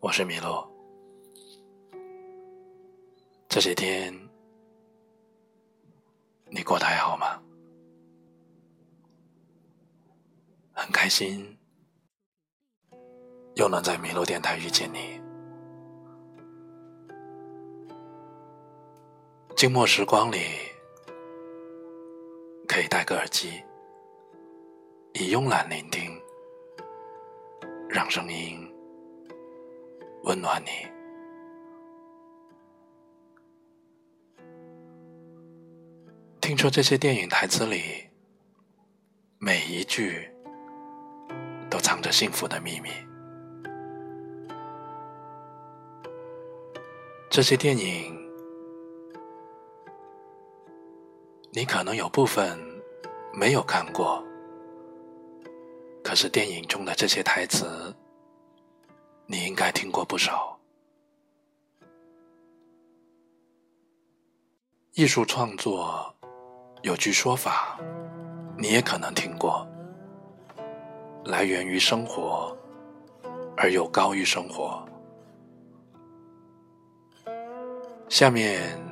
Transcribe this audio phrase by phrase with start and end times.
[0.00, 0.70] 我是米洛。
[3.48, 4.14] 这些天
[6.50, 7.42] 你过得还好吗？
[10.72, 11.56] 很开心
[13.54, 15.20] 又能在米洛电台遇见你。
[19.56, 20.38] 静默时光里，
[22.68, 23.62] 可以戴个耳机，
[25.14, 26.20] 以慵懒聆听，
[27.88, 28.65] 让声音
[30.26, 30.70] 温暖你。
[36.40, 38.08] 听说这些电影台词里，
[39.38, 40.28] 每一句
[41.70, 42.90] 都藏着幸福的秘密。
[47.30, 48.14] 这些电影。
[51.52, 52.58] 你可能有部分
[53.32, 54.22] 没有看过，
[56.04, 57.94] 可是电影中的这些台词，
[59.26, 60.58] 你应该听过不少。
[64.92, 66.14] 艺术创作
[66.82, 67.78] 有句说法，
[68.56, 69.66] 你也可能听过：
[71.24, 72.56] 来源于生活，
[73.56, 74.88] 而又高于生活。
[78.08, 78.84] 下面。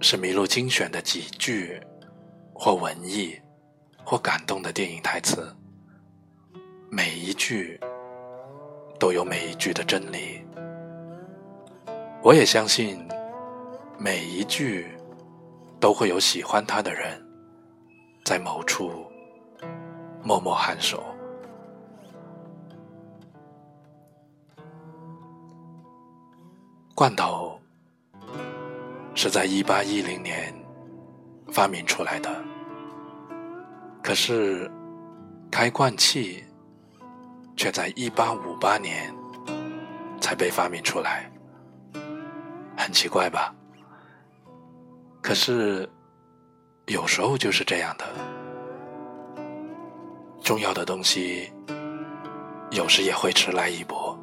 [0.00, 1.80] 是麋鹿精选的几句，
[2.52, 3.40] 或文艺，
[4.04, 5.56] 或感动的电影台词。
[6.90, 7.80] 每一句
[8.98, 10.44] 都有每一句的真理。
[12.22, 13.06] 我也相信，
[13.98, 14.86] 每一句
[15.78, 17.22] 都会有喜欢他的人，
[18.24, 19.06] 在某处
[20.22, 21.02] 默默颔首。
[26.94, 27.58] 罐头。
[29.16, 30.52] 是在一八一零年
[31.52, 32.28] 发明出来的，
[34.02, 34.68] 可是
[35.52, 36.44] 开罐器
[37.56, 39.14] 却在一八五八年
[40.20, 41.30] 才被发明出来，
[42.76, 43.54] 很奇怪吧？
[45.22, 45.88] 可是
[46.86, 48.04] 有时候就是这样的，
[50.42, 51.52] 重要的东西
[52.70, 54.16] 有时也会迟来一步，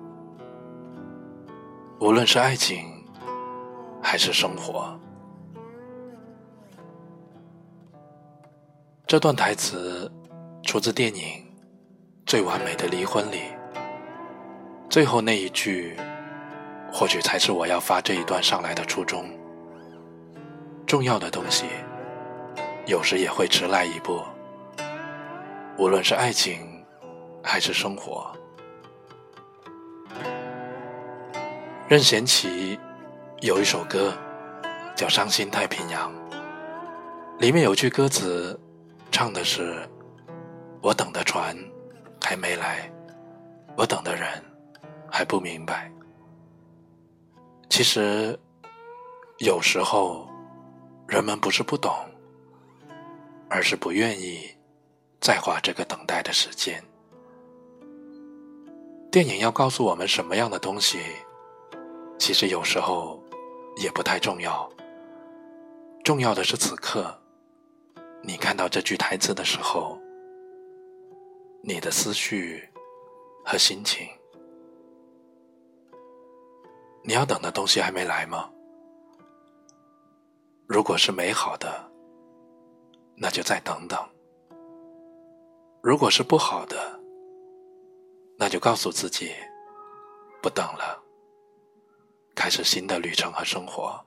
[1.99, 2.99] 无论是爱情。
[4.03, 4.99] 还是生活。
[9.05, 10.11] 这段台词
[10.63, 11.21] 出自电影
[12.25, 13.41] 《最完美的离婚》里，
[14.89, 15.97] 最后那一句，
[16.91, 19.25] 或许才是我要发这一段上来的初衷。
[20.85, 21.65] 重要的东西，
[22.85, 24.21] 有时也会迟来一步，
[25.77, 26.85] 无论是爱情，
[27.43, 28.31] 还是生活。
[31.87, 32.79] 任贤齐。
[33.41, 34.13] 有一首歌
[34.95, 36.13] 叫《伤心太平洋》，
[37.39, 38.55] 里面有句歌词，
[39.11, 39.75] 唱的是
[40.79, 41.57] ：“我等的船
[42.31, 42.89] 还没来，
[43.75, 44.25] 我等的人
[45.11, 45.91] 还不明白。”
[47.69, 48.39] 其实，
[49.39, 50.29] 有时候
[51.09, 51.93] 人们不是不懂，
[53.49, 54.49] 而是不愿意
[55.19, 56.81] 再花这个等待的时间。
[59.11, 60.99] 电影要告诉我们什么样的东西，
[62.17, 63.21] 其实有时候。
[63.77, 64.69] 也不太重要，
[66.03, 67.17] 重要的是此刻，
[68.21, 69.97] 你看到这句台词的时候，
[71.63, 72.67] 你的思绪
[73.45, 74.07] 和心情。
[77.03, 78.49] 你要等的东西还没来吗？
[80.67, 81.91] 如果是美好的，
[83.15, 83.99] 那就再等等；
[85.83, 86.99] 如果是不好的，
[88.37, 89.31] 那就告诉自己，
[90.41, 90.99] 不等了。
[92.33, 94.03] 开始新的旅程和生活。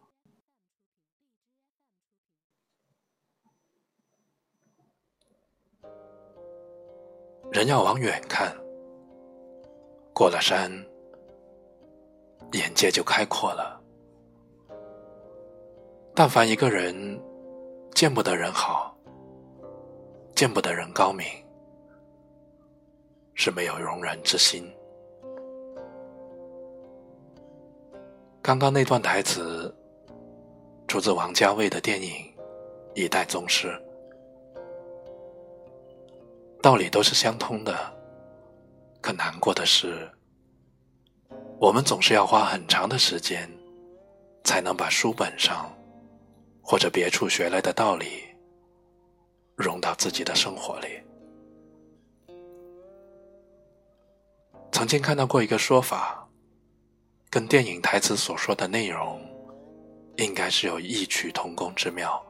[7.55, 8.53] 人要往远看，
[10.13, 10.69] 过了山，
[12.51, 13.81] 眼界就开阔了。
[16.17, 17.17] 但凡一个人
[17.95, 18.93] 见不得人好，
[20.35, 21.25] 见不得人高明，
[23.35, 24.69] 是没有容人之心。
[28.43, 29.73] 刚刚那段台词
[30.89, 32.09] 出自王家卫的电影
[32.97, 33.69] 《一代宗师》，
[36.64, 37.76] 道理都是相通的，
[39.02, 40.11] 可难过的是，
[41.61, 43.46] 我们总是要花很长的时间，
[44.44, 45.70] 才能把书本上
[46.62, 48.22] 或者别处学来的道理
[49.56, 50.88] 融到自己的生活里。
[54.72, 56.26] 曾经看到过一个说法。
[57.28, 59.20] 跟电影台词所说的内容，
[60.19, 62.25] 应该是有异曲同工之妙。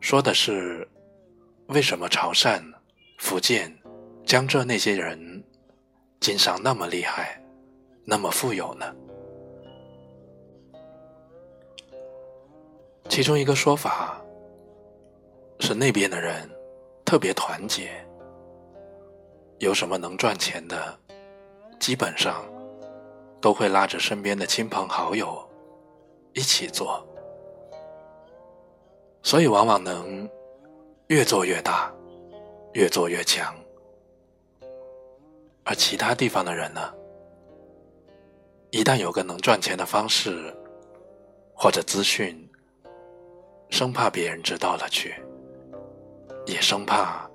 [0.00, 0.88] 说的是，
[1.68, 2.62] 为什么潮汕、
[3.18, 3.74] 福建、
[4.24, 5.42] 江浙那些人
[6.20, 7.42] 经商那么厉害，
[8.04, 8.94] 那么富有呢？
[13.08, 14.20] 其中一个说法
[15.60, 16.48] 是，那边的人
[17.04, 17.90] 特别团结，
[19.58, 20.98] 有什么能赚钱的，
[21.80, 22.44] 基本上
[23.40, 25.42] 都会拉着身边的亲朋好友
[26.34, 27.06] 一起做，
[29.22, 30.28] 所以往往能
[31.08, 31.92] 越做越大，
[32.72, 33.54] 越做越强。
[35.62, 36.80] 而其他地方的人呢，
[38.70, 40.54] 一旦有个能赚钱的方式
[41.54, 42.50] 或者资讯，
[43.68, 45.14] 生怕别人知道了去，
[46.46, 47.30] 也生怕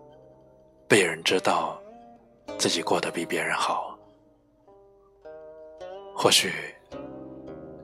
[0.88, 1.80] 被人知道
[2.58, 3.96] 自己过得比别人好。
[6.16, 6.52] 或许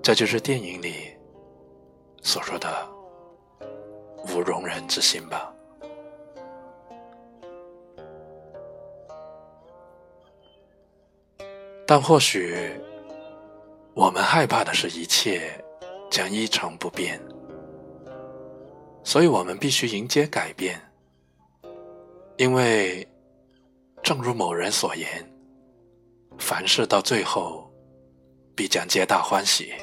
[0.01, 1.15] 这就是电影里
[2.21, 2.67] 所说的
[4.27, 5.54] 无容人之心吧。
[11.87, 12.55] 但或许
[13.93, 15.63] 我们害怕的是一切
[16.09, 17.21] 将一成不变。
[19.03, 20.81] 所以我们必须迎接改变，
[22.37, 23.07] 因为，
[24.01, 25.07] 正如某人所言，
[26.39, 27.71] 凡事到最后
[28.55, 29.73] 必将皆大欢喜。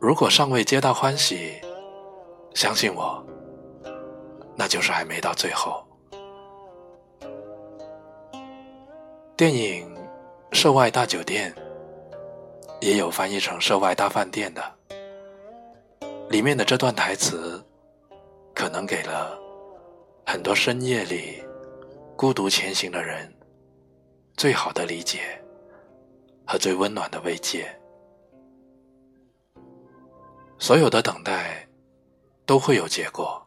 [0.00, 1.60] 如果尚未皆大欢喜，
[2.54, 3.22] 相信我，
[4.56, 5.87] 那就是还没到最后。
[9.38, 9.88] 电影
[10.50, 11.54] 《涉外大酒店》
[12.84, 14.74] 也有翻译成《涉外大饭店》的。
[16.28, 17.64] 里面的这段台词，
[18.52, 19.38] 可能给了
[20.26, 21.40] 很多深夜里
[22.16, 23.32] 孤独前行的人
[24.36, 25.20] 最好的理解
[26.44, 27.64] 和最温暖的慰藉。
[30.58, 31.64] 所有的等待
[32.44, 33.40] 都会有结果，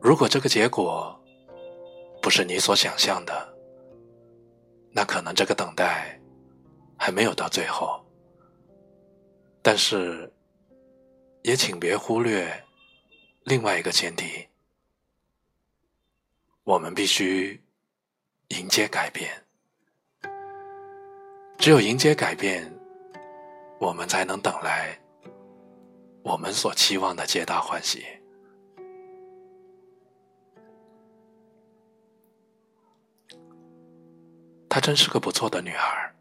[0.00, 1.16] 如果这个结果
[2.20, 3.53] 不是你所想象的，
[4.94, 6.18] 那可能这个等待
[6.96, 8.02] 还没有到最后。
[9.60, 10.30] 但是。
[11.46, 12.64] 也请别忽略
[13.42, 14.48] 另外一个前提：
[16.62, 17.62] 我们必须
[18.48, 19.30] 迎接改变。
[21.58, 22.72] 只有迎接改变，
[23.78, 24.98] 我们才能等来
[26.22, 28.06] 我们所期望的皆大欢喜。
[34.74, 36.12] 她真是个不错的女孩，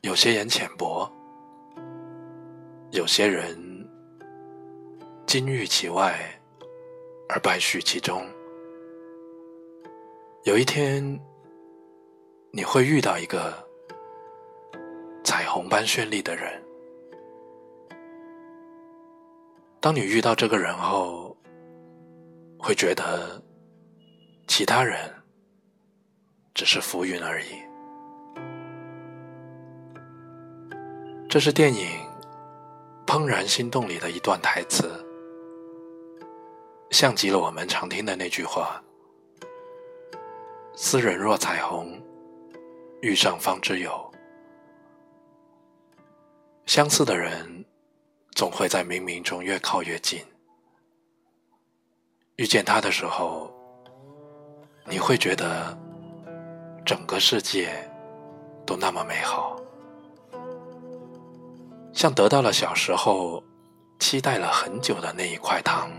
[0.00, 1.06] 有些人浅薄。
[2.92, 3.54] 有些人
[5.26, 6.18] 金玉其外，
[7.28, 8.26] 而败絮其中。
[10.44, 11.04] 有一天，
[12.50, 13.52] 你会遇到一个
[15.22, 16.64] 彩虹般绚丽的人。
[19.78, 21.36] 当你遇到这个人后，
[22.58, 23.42] 会觉得
[24.46, 24.98] 其他人
[26.54, 27.62] 只是浮云而已。
[31.28, 31.86] 这是电影。
[33.08, 34.90] 《怦然心动》里的一段台词，
[36.90, 38.82] 像极了我们常听的那句话
[40.74, 42.02] ：“斯人若彩虹，
[43.02, 44.12] 遇上方知有。”
[46.66, 47.64] 相似的人，
[48.32, 50.20] 总会在冥冥中越靠越近。
[52.34, 53.55] 遇见他的时候，
[54.88, 55.76] 你会觉得
[56.84, 57.68] 整个世界
[58.64, 59.56] 都那么美好。
[61.92, 63.42] 像得到了小时候
[63.98, 65.90] 期待了很久的那一块糖，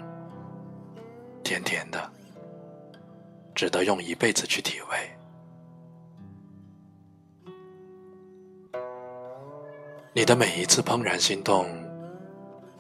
[1.44, 2.12] 甜甜的，
[3.54, 4.98] 值得用一辈子去体味。
[10.14, 11.68] 你的每一次怦然心动，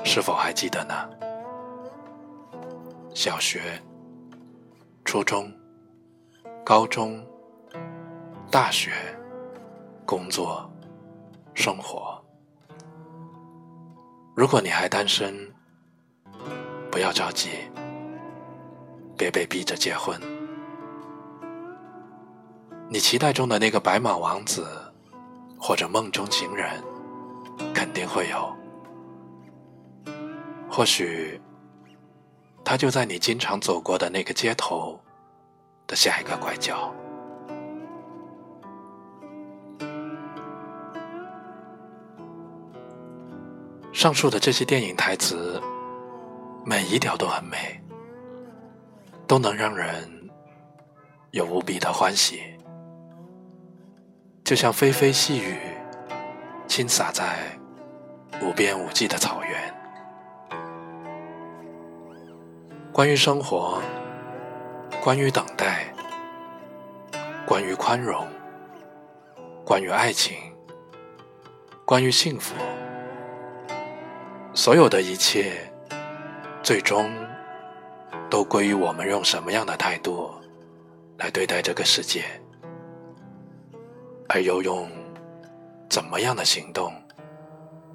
[0.04, 1.10] 是否还记得呢？
[3.14, 3.82] 小学、
[5.04, 5.52] 初中、
[6.68, 7.26] 高中、
[8.52, 8.92] 大学、
[10.06, 10.70] 工作、
[11.54, 12.22] 生活。
[14.36, 15.34] 如果你还单身，
[16.92, 17.52] 不要着急，
[19.18, 20.20] 别被逼着结婚。
[22.90, 24.68] 你期待中的那个白马王子，
[25.58, 26.84] 或者梦中情人，
[27.74, 28.54] 肯定会有。
[30.70, 31.40] 或许，
[32.66, 35.00] 他就在你经常走过的那个街头
[35.88, 36.94] 的下一个拐角。
[43.94, 45.60] 上述的这些电影台词，
[46.64, 47.82] 每一条都很美，
[49.26, 50.30] 都能让人
[51.32, 52.44] 有无比的欢喜，
[54.44, 55.58] 就像霏霏细雨
[56.68, 57.38] 倾洒在
[58.40, 59.74] 无边无际的草原。
[62.94, 63.82] 关于生活，
[65.08, 65.88] 关于等待，
[67.48, 68.28] 关于宽容，
[69.64, 70.36] 关于爱情，
[71.86, 72.54] 关于幸福，
[74.54, 75.72] 所有的一切，
[76.62, 77.10] 最终
[78.30, 80.30] 都归于我们用什么样的态度
[81.20, 82.26] 来对待这个世界，
[84.28, 84.92] 而又用
[85.90, 86.94] 怎么样的行动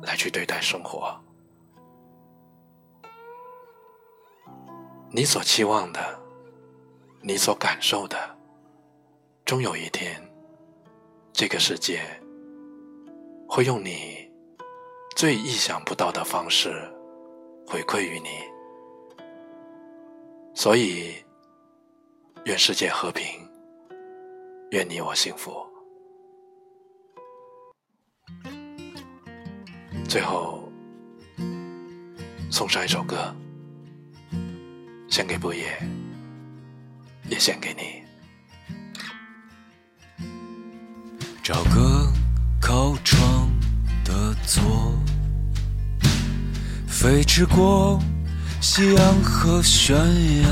[0.01, 1.15] 来去对待生活。
[5.11, 6.22] 你所期望的，
[7.23, 8.17] 你所感受的。
[9.45, 10.21] 终有一天，
[11.33, 12.01] 这个世界
[13.49, 14.29] 会用你
[15.17, 16.71] 最意想不到的方式
[17.67, 18.29] 回馈于你。
[20.55, 21.15] 所以，
[22.45, 23.25] 愿世界和平，
[24.71, 25.65] 愿你我幸福。
[30.09, 30.69] 最后，
[32.51, 33.35] 送上一首歌，
[35.09, 35.79] 献给不夜，
[37.29, 38.03] 也献给你。
[41.43, 42.13] 找个
[42.61, 43.51] 靠窗
[44.05, 44.63] 的座，
[46.87, 48.01] 飞驰过
[48.61, 49.97] 夕阳和悬
[50.43, 50.49] 崖，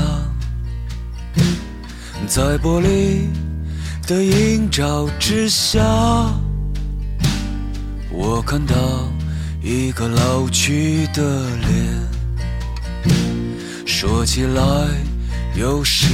[2.27, 3.29] 在玻璃
[4.05, 5.79] 的映照之下，
[8.11, 8.75] 我看到
[9.61, 13.07] 一个老去的脸，
[13.85, 14.63] 说起来
[15.55, 16.13] 又是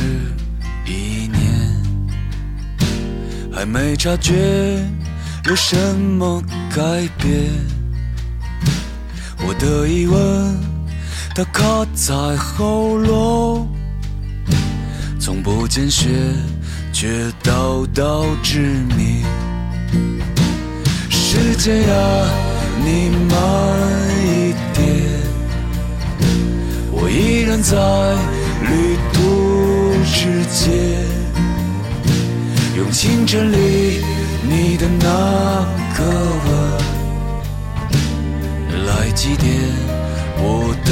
[0.88, 1.38] 一年。
[3.52, 4.34] 还没察觉
[5.46, 6.82] 有什么改
[7.18, 7.52] 变，
[9.46, 10.60] 我的疑问
[11.34, 11.64] 它卡
[11.94, 13.68] 在喉咙，
[15.20, 16.08] 从不见血
[16.94, 18.60] 却道道致
[18.96, 19.26] 命。
[21.10, 22.30] 时间呀，
[22.86, 23.36] 你慢
[24.22, 24.86] 一点，
[26.92, 27.76] 我依然在
[30.20, 30.72] 世界。
[32.76, 34.02] 用清晨里
[34.42, 35.06] 你的那
[35.96, 36.04] 个
[36.44, 36.50] 吻
[38.88, 39.46] 来祭奠
[40.40, 40.90] 我的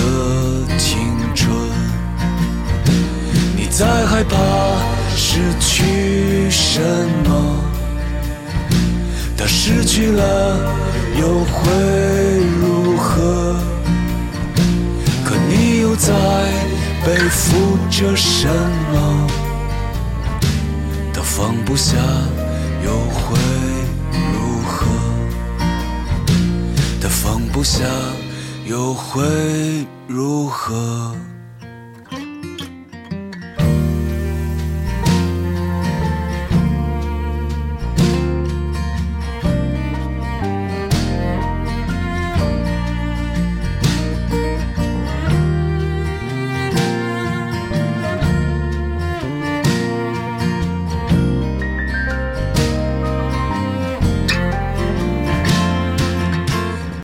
[0.77, 1.49] 青春。
[3.57, 4.37] 你在害怕
[5.15, 6.79] 失去什
[7.25, 7.29] 么？
[9.35, 10.55] 他失去了
[11.19, 11.57] 又会
[12.61, 13.55] 如何？
[15.23, 16.13] 可你又在
[17.05, 18.47] 背负着什
[18.91, 19.27] 么？
[21.13, 21.95] 他放不下
[22.83, 23.37] 又会
[24.33, 24.87] 如何？
[26.99, 27.85] 他放不下
[28.65, 29.21] 又会
[30.07, 31.15] 如何？